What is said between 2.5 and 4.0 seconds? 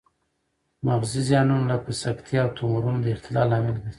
تومورونه د اختلال لامل ګرځي